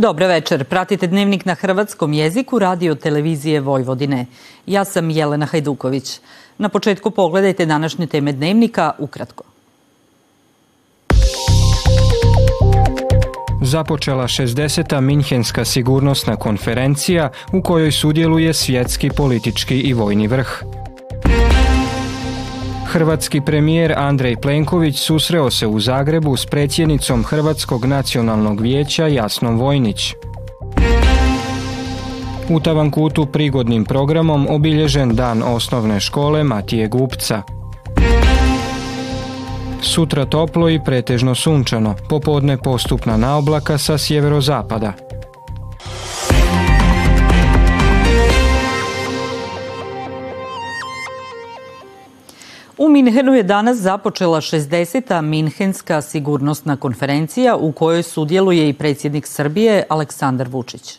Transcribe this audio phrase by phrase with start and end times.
[0.00, 0.64] Dobar večer.
[0.64, 4.26] Pratite dnevnik na hrvatskom jeziku radio televizije Vojvodine.
[4.66, 6.20] Ja sam Jelena Hajduković.
[6.58, 9.44] Na početku pogledajte današnje teme dnevnika ukratko.
[13.62, 15.00] Započela 60.
[15.00, 20.62] Minhenska sigurnosna konferencija u kojoj sudjeluje svjetski politički i vojni vrh.
[22.92, 30.14] Hrvatski premijer Andrej Plenković susreo se u Zagrebu s predsjednicom Hrvatskog nacionalnog vijeća Jasnom Vojnić.
[32.48, 37.42] U Tavankutu prigodnim programom obilježen dan osnovne škole Matije Gupca.
[39.82, 45.09] Sutra toplo i pretežno sunčano, popodne postupna naoblaka sa sjeverozapada.
[53.02, 55.22] Minhenu je danas započela 60.
[55.22, 60.98] Minhenska sigurnosna konferencija u kojoj sudjeluje i predsjednik Srbije Aleksandar Vučić.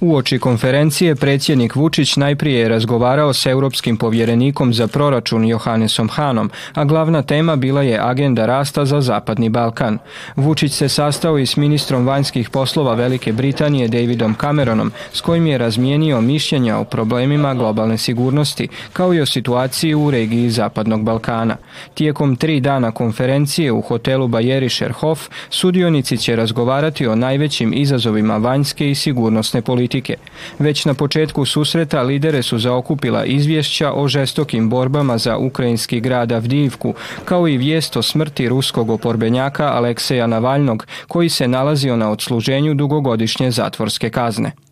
[0.00, 6.84] Uoči konferencije predsjednik Vučić najprije je razgovarao s europskim povjerenikom za proračun Johannesom Hanom, a
[6.84, 9.98] glavna tema bila je agenda rasta za Zapadni Balkan.
[10.36, 15.58] Vučić se sastao i s ministrom vanjskih poslova Velike Britanije Davidom Cameronom, s kojim je
[15.58, 21.56] razmijenio mišljenja o problemima globalne sigurnosti, kao i o situaciji u regiji Zapadnog Balkana.
[21.94, 28.90] Tijekom tri dana konferencije u hotelu Bayerischer Hof sudionici će razgovarati o najvećim izazovima vanjske
[28.90, 30.16] i sigurnosne politike politike.
[30.58, 36.94] Već na početku susreta lidere su zaokupila izvješća o žestokim borbama za ukrajinski grad Avdivku,
[37.24, 43.50] kao i vijest o smrti ruskog oporbenjaka Alekseja Navalnog, koji se nalazio na odsluženju dugogodišnje
[43.50, 44.67] zatvorske kazne.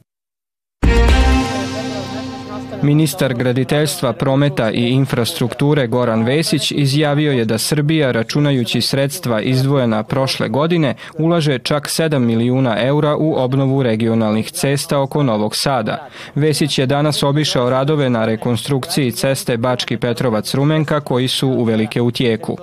[2.86, 10.48] Ministar graditeljstva, prometa i infrastrukture Goran Vesić izjavio je da Srbija, računajući sredstva izdvojena prošle
[10.48, 16.08] godine, ulaže čak 7 milijuna eura u obnovu regionalnih cesta oko Novog Sada.
[16.34, 22.56] Vesić je danas obišao radove na rekonstrukciji ceste Bački Petrovac-Rumenka koji su uvelike u tijeku.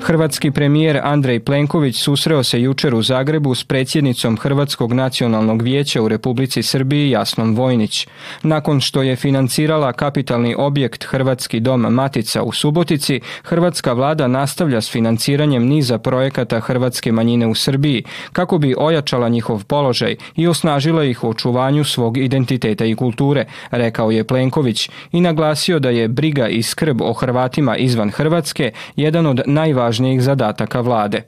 [0.00, 6.08] Hrvatski premijer Andrej Plenković susreo se jučer u Zagrebu s predsjednicom Hrvatskog nacionalnog vijeća u
[6.08, 8.06] Republici Srbiji Jasnom Vojnić.
[8.42, 14.90] Nakon što je financirala kapitalni objekt Hrvatski dom Matica u Subotici, Hrvatska vlada nastavlja s
[14.90, 21.24] financiranjem niza projekata Hrvatske manjine u Srbiji kako bi ojačala njihov položaj i osnažila ih
[21.24, 26.62] u očuvanju svog identiteta i kulture, rekao je Plenković i naglasio da je briga i
[26.62, 31.22] skrb o Hrvatima izvan Hrvatske jedan od najvažnijih najvažnijih zadataka vlade.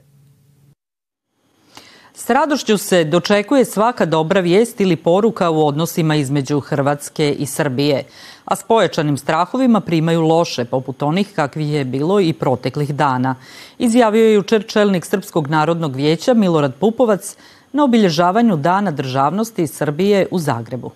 [2.13, 8.03] S radošću se dočekuje svaka dobra vijest ili poruka u odnosima između Hrvatske i Srbije,
[8.45, 13.35] a s pojačanim strahovima primaju loše, poput onih kakvih je bilo i proteklih dana.
[13.79, 17.35] Izjavio je jučer čelnik Srpskog narodnog vijeća Milorad Pupovac
[17.73, 20.91] na obilježavanju Dana državnosti Srbije u Zagrebu.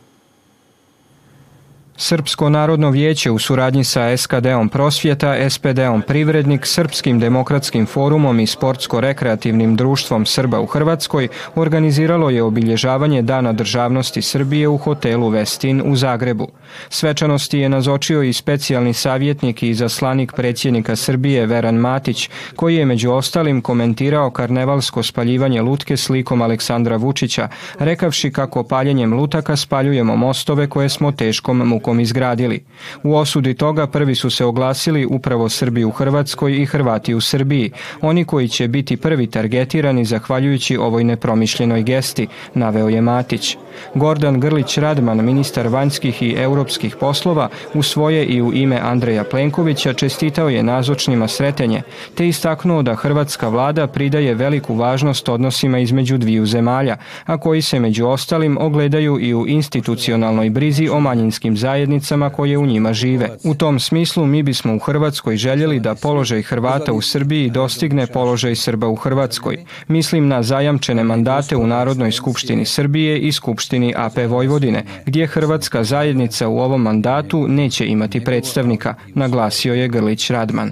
[1.97, 9.75] Srpsko narodno vijeće u suradnji sa SKD-om Prosvjeta, SPD-om Privrednik, Srpskim demokratskim forumom i Sportsko-rekreativnim
[9.75, 16.47] društvom Srba u Hrvatskoj organiziralo je obilježavanje Dana državnosti Srbije u hotelu Vestin u Zagrebu.
[16.89, 23.11] Svečanosti je nazočio i specijalni savjetnik i zaslanik predsjednika Srbije Veran Matić, koji je među
[23.11, 27.47] ostalim komentirao karnevalsko spaljivanje lutke slikom Aleksandra Vučića,
[27.79, 32.63] rekavši kako paljenjem lutaka spaljujemo mostove koje smo teškom mukom izgradili.
[33.03, 37.71] U osudi toga prvi su se oglasili upravo Srbi u Hrvatskoj i Hrvati u Srbiji,
[38.01, 43.57] oni koji će biti prvi targetirani zahvaljujući ovoj nepromišljenoj gesti, naveo je Matić.
[43.95, 49.93] Gordan Grlić Radman, ministar vanjskih i europskih poslova, u svoje i u ime Andreja Plenkovića
[49.93, 51.81] čestitao je nazočnima sretenje,
[52.15, 57.79] te istaknuo da hrvatska vlada pridaje veliku važnost odnosima između dviju zemalja, a koji se
[57.79, 63.29] među ostalim ogledaju i u institucionalnoj brizi o manjinskim zajednicama zajednicama koje u njima žive.
[63.43, 68.55] U tom smislu mi bismo u Hrvatskoj željeli da položaj Hrvata u Srbiji dostigne položaj
[68.55, 69.65] Srba u Hrvatskoj.
[69.87, 76.47] Mislim na zajamčene mandate u Narodnoj skupštini Srbije i Skupštini AP Vojvodine, gdje Hrvatska zajednica
[76.47, 80.71] u ovom mandatu neće imati predstavnika, naglasio je Grlić Radman.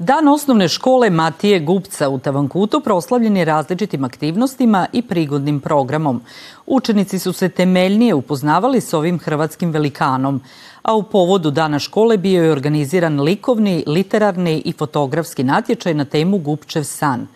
[0.00, 6.22] Dan osnovne škole Matije Gupca u Tavankutu proslavljen je različitim aktivnostima i prigodnim programom.
[6.66, 10.40] Učenici su se temeljnije upoznavali s ovim hrvatskim velikanom,
[10.82, 16.38] a u povodu Dana škole bio je organiziran likovni, literarni i fotografski natječaj na temu
[16.38, 17.26] Gupčev san.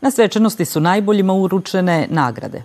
[0.00, 2.62] Na svečanosti su najboljima uručene nagrade.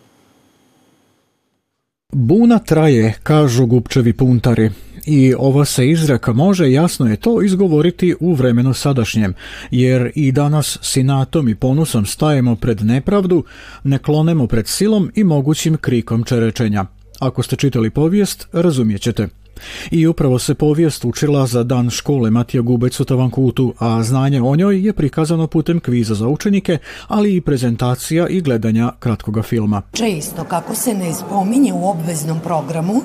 [2.12, 4.72] Buna traje, kažu Gupčevi puntari.
[5.06, 9.34] I ova se izreka može, jasno je to, izgovoriti u vremenu sadašnjem,
[9.72, 13.44] jer i danas sinatom i ponusom stajemo pred nepravdu,
[13.84, 16.86] ne klonemo pred silom i mogućim krikom čerečenja.
[17.20, 19.45] Ako ste čitali povijest, razumijet ćete.
[19.92, 24.56] I upravo se povijest učila za dan škole Matija Gubec u Tavankutu, a znanje o
[24.56, 29.82] njoj je prikazano putem kviza za učenike, ali i prezentacija i gledanja kratkoga filma.
[29.92, 33.02] Često, kako se ne spominje u obveznom programu,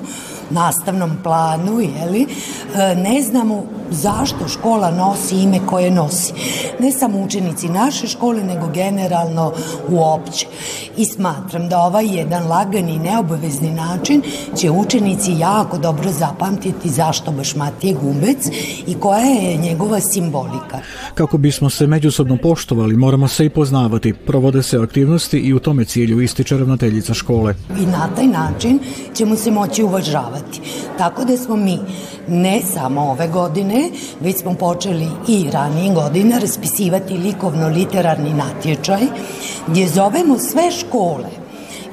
[0.49, 2.27] nastavnom planu, jeli,
[2.95, 6.33] ne znamo zašto škola nosi ime koje nosi.
[6.79, 9.53] Ne samo učenici naše škole, nego generalno
[9.89, 10.47] uopće.
[10.97, 14.21] I smatram da ovaj jedan lagani i neobavezni način
[14.57, 16.11] će učenici jako dobro
[16.41, 18.47] zapamtiti zašto baš Matije Gubec
[18.87, 20.79] i koja je njegova simbolika.
[21.13, 24.13] Kako bismo se međusobno poštovali, moramo se i poznavati.
[24.13, 27.55] Provode se aktivnosti i u tome cilju ističe ravnateljica škole.
[27.79, 28.79] I na taj način
[29.13, 30.61] ćemo se moći uvažavati.
[30.97, 31.79] Tako da smo mi
[32.27, 33.89] ne samo ove godine,
[34.19, 39.01] već smo počeli i ranije godine raspisivati likovno-literarni natječaj
[39.67, 41.40] gdje zovemo sve škole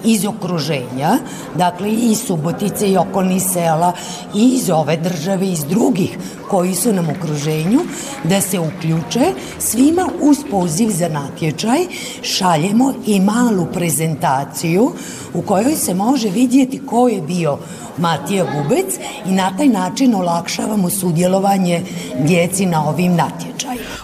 [0.04, 1.18] iz okruženja,
[1.54, 3.92] dakle i Subotice i okolnih sela
[4.34, 6.18] i iz ove države i iz drugih
[6.48, 7.80] koji su nam u okruženju,
[8.24, 11.78] da se uključe svima uz poziv za natječaj
[12.22, 14.92] šaljemo i malu prezentaciju
[15.34, 17.58] u kojoj se može vidjeti ko je bio
[17.98, 18.94] Matija Gubec
[19.26, 21.82] i na taj način olakšavamo sudjelovanje
[22.26, 23.57] djeci na ovim natječajima.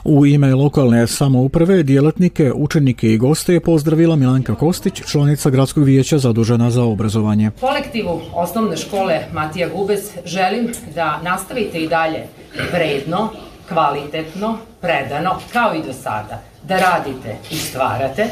[0.05, 6.19] U ime lokalne samouprave, djelatnike, učenike i goste je pozdravila Milanka Kostić, članica gradskog vijeća
[6.19, 7.51] zadužena za obrazovanje.
[7.61, 12.27] Kolektivu osnovne škole Matija Gubec želim da nastavite i dalje
[12.73, 13.29] vredno,
[13.69, 18.27] kvalitetno, predano, kao i do sada, da radite i stvarate,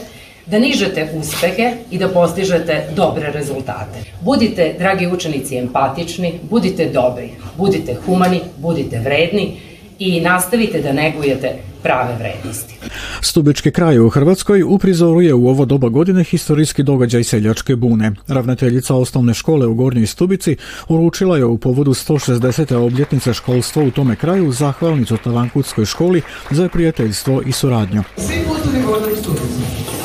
[0.46, 3.98] da nižete uspehe i da postižete dobre rezultate.
[4.20, 9.56] Budite, dragi učenici, empatični, budite dobri, budite humani, budite vredni
[9.98, 12.74] i nastavite da negujete prave vrednosti.
[13.20, 18.12] Stubički kraj u Hrvatskoj u prizoru je u ovo doba godine historijski događaj seljačke bune.
[18.28, 20.56] Ravnateljica osnovne škole u Gornjoj Stubici
[20.88, 22.74] uručila je u povodu 160.
[22.74, 28.02] obljetnice školstva u tome kraju zahvalnicu Tavankutskoj školi za prijateljstvo i suradnju.
[28.16, 29.40] Svi putovi u Stubicu,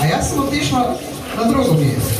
[0.02, 0.98] a ja sam otišla
[1.38, 2.17] na drugo mjesto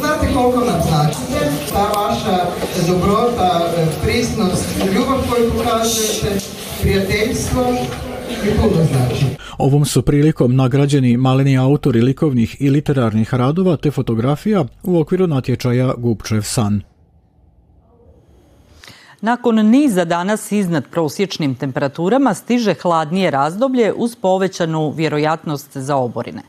[0.00, 2.38] znate koliko nam značite ta vaša
[2.86, 6.40] dobrota, prisnost, ljubav koju pokazujete,
[6.80, 7.64] prijateljstvo
[8.90, 9.26] Znači.
[9.58, 15.94] Ovom su prilikom nagrađeni maleni autori likovnih i literarnih radova te fotografija u okviru natječaja
[15.98, 16.82] Gupčev san.
[19.20, 26.42] Nakon niza danas iznad prosječnim temperaturama stiže hladnije razdoblje uz povećanu vjerojatnost za oborine.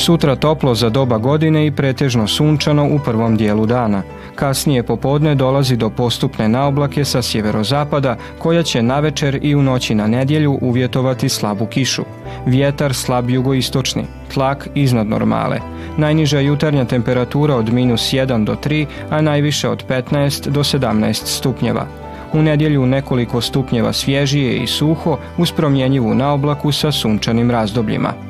[0.00, 4.02] Sutra toplo za doba godine i pretežno sunčano u prvom dijelu dana.
[4.34, 10.06] Kasnije popodne dolazi do postupne naoblake sa sjeverozapada koja će navečer i u noći na
[10.06, 12.02] nedjelju uvjetovati slabu kišu.
[12.46, 14.04] Vjetar slab jugoistočni,
[14.34, 15.58] tlak iznad normale.
[15.96, 21.86] Najniža jutarnja temperatura od minus 1 do 3, a najviše od 15 do 17 stupnjeva.
[22.32, 28.29] U nedjelju nekoliko stupnjeva svježije i suho uz promjenjivu naoblaku sa sunčanim razdobljima.